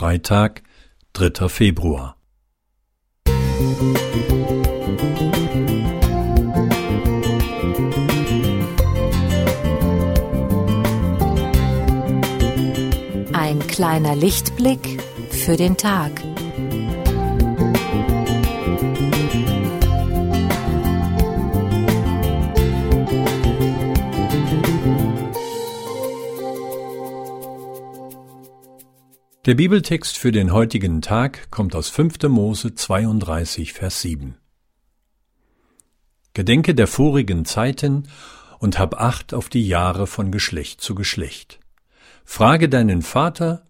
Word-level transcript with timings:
Freitag, 0.00 0.62
3. 1.12 1.50
Februar. 1.50 2.16
Ein 13.34 13.58
kleiner 13.68 14.16
Lichtblick 14.16 15.02
für 15.28 15.58
den 15.58 15.76
Tag. 15.76 16.12
Der 29.46 29.54
Bibeltext 29.54 30.18
für 30.18 30.32
den 30.32 30.52
heutigen 30.52 31.00
Tag 31.00 31.50
kommt 31.50 31.74
aus 31.74 31.88
5. 31.88 32.24
Mose 32.24 32.74
32, 32.74 33.72
Vers 33.72 34.02
7. 34.02 34.36
Gedenke 36.34 36.74
der 36.74 36.86
vorigen 36.86 37.46
Zeiten 37.46 38.06
und 38.58 38.78
hab 38.78 39.00
Acht 39.00 39.32
auf 39.32 39.48
die 39.48 39.66
Jahre 39.66 40.06
von 40.06 40.30
Geschlecht 40.30 40.82
zu 40.82 40.94
Geschlecht. 40.94 41.58
Frage 42.22 42.68
deinen 42.68 43.00
Vater, 43.00 43.64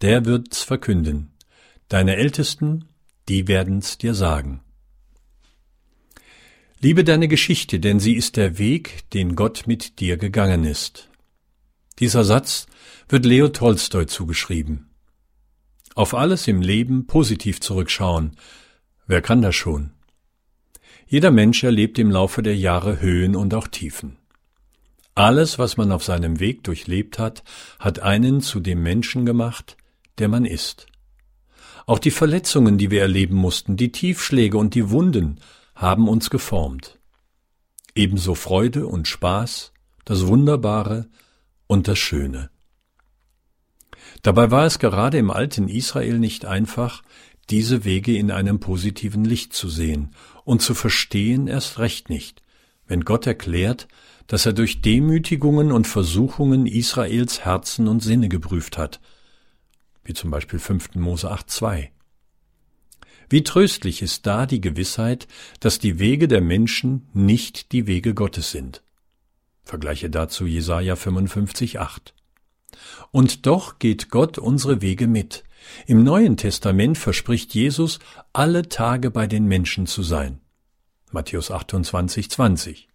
der 0.00 0.26
wird's 0.26 0.62
verkünden. 0.62 1.32
Deine 1.88 2.14
Ältesten, 2.14 2.84
die 3.28 3.48
werden's 3.48 3.98
dir 3.98 4.14
sagen. 4.14 4.60
Liebe 6.78 7.02
deine 7.02 7.26
Geschichte, 7.26 7.80
denn 7.80 7.98
sie 7.98 8.14
ist 8.14 8.36
der 8.36 8.58
Weg, 8.58 9.10
den 9.10 9.34
Gott 9.34 9.64
mit 9.66 9.98
dir 9.98 10.18
gegangen 10.18 10.62
ist. 10.62 11.10
Dieser 11.98 12.22
Satz 12.22 12.68
wird 13.08 13.26
Leo 13.26 13.48
Tolstoi 13.48 14.06
zugeschrieben. 14.06 14.92
Auf 15.96 16.12
alles 16.12 16.46
im 16.46 16.60
Leben 16.60 17.06
positiv 17.06 17.60
zurückschauen. 17.60 18.36
Wer 19.06 19.22
kann 19.22 19.40
das 19.40 19.56
schon? 19.56 19.92
Jeder 21.06 21.30
Mensch 21.30 21.64
erlebt 21.64 21.98
im 21.98 22.10
Laufe 22.10 22.42
der 22.42 22.54
Jahre 22.54 23.00
Höhen 23.00 23.34
und 23.34 23.54
auch 23.54 23.66
Tiefen. 23.66 24.18
Alles, 25.14 25.58
was 25.58 25.78
man 25.78 25.92
auf 25.92 26.04
seinem 26.04 26.38
Weg 26.38 26.64
durchlebt 26.64 27.18
hat, 27.18 27.42
hat 27.78 28.00
einen 28.00 28.42
zu 28.42 28.60
dem 28.60 28.82
Menschen 28.82 29.24
gemacht, 29.24 29.78
der 30.18 30.28
man 30.28 30.44
ist. 30.44 30.86
Auch 31.86 31.98
die 31.98 32.10
Verletzungen, 32.10 32.76
die 32.76 32.90
wir 32.90 33.00
erleben 33.00 33.36
mussten, 33.36 33.78
die 33.78 33.90
Tiefschläge 33.90 34.58
und 34.58 34.74
die 34.74 34.90
Wunden 34.90 35.40
haben 35.74 36.08
uns 36.08 36.28
geformt. 36.28 36.98
Ebenso 37.94 38.34
Freude 38.34 38.86
und 38.86 39.08
Spaß, 39.08 39.72
das 40.04 40.26
Wunderbare 40.26 41.08
und 41.66 41.88
das 41.88 41.98
Schöne. 41.98 42.50
Dabei 44.22 44.50
war 44.50 44.66
es 44.66 44.78
gerade 44.78 45.18
im 45.18 45.30
alten 45.30 45.68
Israel 45.68 46.18
nicht 46.18 46.44
einfach, 46.44 47.02
diese 47.50 47.84
Wege 47.84 48.16
in 48.16 48.30
einem 48.30 48.58
positiven 48.58 49.24
Licht 49.24 49.52
zu 49.52 49.68
sehen 49.68 50.10
und 50.44 50.62
zu 50.62 50.74
verstehen 50.74 51.46
erst 51.46 51.78
recht 51.78 52.10
nicht, 52.10 52.42
wenn 52.86 53.04
Gott 53.04 53.26
erklärt, 53.26 53.86
dass 54.26 54.46
er 54.46 54.52
durch 54.52 54.82
Demütigungen 54.82 55.70
und 55.70 55.86
Versuchungen 55.86 56.66
Israels 56.66 57.44
Herzen 57.44 57.86
und 57.86 58.02
Sinne 58.02 58.28
geprüft 58.28 58.76
hat, 58.78 59.00
wie 60.04 60.14
zum 60.14 60.30
Beispiel 60.30 60.58
5. 60.58 60.96
Mose 60.96 61.32
8.2. 61.32 61.88
Wie 63.28 63.42
tröstlich 63.42 64.02
ist 64.02 64.26
da 64.26 64.46
die 64.46 64.60
Gewissheit, 64.60 65.26
dass 65.60 65.78
die 65.78 65.98
Wege 65.98 66.28
der 66.28 66.40
Menschen 66.40 67.08
nicht 67.12 67.72
die 67.72 67.86
Wege 67.86 68.14
Gottes 68.14 68.52
sind. 68.52 68.82
Vergleiche 69.64 70.10
dazu 70.10 70.46
Jesaja 70.46 70.94
55,8. 70.94 72.12
Und 73.10 73.46
doch 73.46 73.78
geht 73.78 74.10
Gott 74.10 74.38
unsere 74.38 74.82
Wege 74.82 75.06
mit. 75.06 75.44
Im 75.86 76.04
Neuen 76.04 76.36
Testament 76.36 76.98
verspricht 76.98 77.54
Jesus, 77.54 77.98
alle 78.32 78.68
Tage 78.68 79.10
bei 79.10 79.26
den 79.26 79.46
Menschen 79.46 79.86
zu 79.86 80.02
sein. 80.02 80.40
Matthäus 81.10 81.50
28, 81.50 82.30
20. 82.30 82.88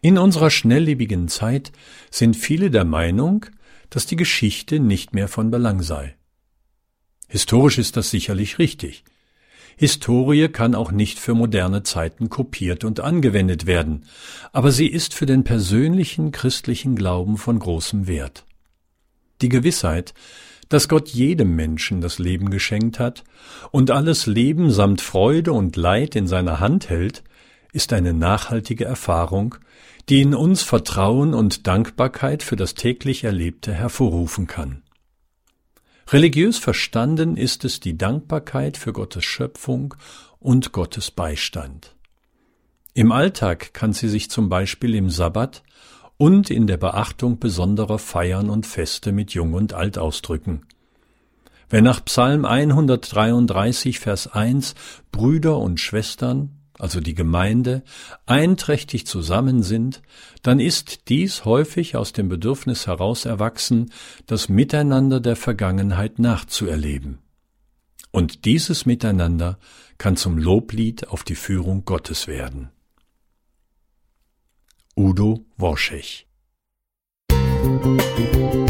In 0.00 0.18
unserer 0.18 0.50
schnelllebigen 0.50 1.28
Zeit 1.28 1.72
sind 2.10 2.36
viele 2.36 2.70
der 2.70 2.84
Meinung, 2.84 3.46
dass 3.90 4.06
die 4.06 4.16
Geschichte 4.16 4.80
nicht 4.80 5.14
mehr 5.14 5.28
von 5.28 5.50
Belang 5.50 5.82
sei. 5.82 6.16
Historisch 7.28 7.78
ist 7.78 7.96
das 7.96 8.10
sicherlich 8.10 8.58
richtig. 8.58 9.04
Historie 9.76 10.48
kann 10.48 10.74
auch 10.74 10.92
nicht 10.92 11.18
für 11.18 11.34
moderne 11.34 11.82
Zeiten 11.82 12.28
kopiert 12.28 12.84
und 12.84 13.00
angewendet 13.00 13.66
werden, 13.66 14.04
aber 14.52 14.70
sie 14.70 14.86
ist 14.86 15.14
für 15.14 15.26
den 15.26 15.44
persönlichen 15.44 16.30
christlichen 16.30 16.94
Glauben 16.94 17.38
von 17.38 17.58
großem 17.58 18.06
Wert. 18.06 18.44
Die 19.42 19.48
Gewissheit, 19.48 20.14
dass 20.68 20.88
Gott 20.88 21.08
jedem 21.10 21.54
Menschen 21.54 22.00
das 22.00 22.18
Leben 22.18 22.50
geschenkt 22.50 22.98
hat 22.98 23.24
und 23.72 23.90
alles 23.90 24.26
Leben 24.26 24.70
samt 24.70 25.00
Freude 25.02 25.52
und 25.52 25.76
Leid 25.76 26.16
in 26.16 26.26
seiner 26.26 26.60
Hand 26.60 26.88
hält, 26.88 27.22
ist 27.72 27.92
eine 27.92 28.14
nachhaltige 28.14 28.84
Erfahrung, 28.84 29.56
die 30.08 30.22
in 30.22 30.34
uns 30.34 30.62
Vertrauen 30.62 31.34
und 31.34 31.66
Dankbarkeit 31.66 32.42
für 32.42 32.56
das 32.56 32.74
täglich 32.74 33.24
Erlebte 33.24 33.72
hervorrufen 33.72 34.46
kann. 34.46 34.82
Religiös 36.08 36.58
verstanden 36.58 37.36
ist 37.36 37.64
es 37.64 37.80
die 37.80 37.96
Dankbarkeit 37.96 38.76
für 38.76 38.92
Gottes 38.92 39.24
Schöpfung 39.24 39.94
und 40.40 40.72
Gottes 40.72 41.10
Beistand. 41.10 41.94
Im 42.94 43.12
Alltag 43.12 43.72
kann 43.72 43.92
sie 43.92 44.08
sich 44.08 44.30
zum 44.30 44.48
Beispiel 44.48 44.94
im 44.94 45.08
Sabbat 45.08 45.62
und 46.22 46.50
in 46.50 46.68
der 46.68 46.76
Beachtung 46.76 47.40
besonderer 47.40 47.98
Feiern 47.98 48.48
und 48.48 48.64
Feste 48.64 49.10
mit 49.10 49.34
Jung 49.34 49.54
und 49.54 49.72
Alt 49.72 49.98
ausdrücken. 49.98 50.62
Wenn 51.68 51.82
nach 51.82 52.04
Psalm 52.04 52.44
133 52.44 53.98
Vers 53.98 54.28
1 54.28 54.76
Brüder 55.10 55.58
und 55.58 55.80
Schwestern, 55.80 56.60
also 56.78 57.00
die 57.00 57.16
Gemeinde, 57.16 57.82
einträchtig 58.24 59.04
zusammen 59.04 59.64
sind, 59.64 60.00
dann 60.42 60.60
ist 60.60 61.08
dies 61.08 61.44
häufig 61.44 61.96
aus 61.96 62.12
dem 62.12 62.28
Bedürfnis 62.28 62.86
heraus 62.86 63.24
erwachsen, 63.24 63.90
das 64.28 64.48
Miteinander 64.48 65.18
der 65.18 65.34
Vergangenheit 65.34 66.20
nachzuerleben. 66.20 67.18
Und 68.12 68.44
dieses 68.44 68.86
Miteinander 68.86 69.58
kann 69.98 70.14
zum 70.16 70.38
Loblied 70.38 71.08
auf 71.08 71.24
die 71.24 71.34
Führung 71.34 71.84
Gottes 71.84 72.28
werden. 72.28 72.70
Udo 75.02 75.44
Worschech 75.58 76.28
Musik 77.32 78.61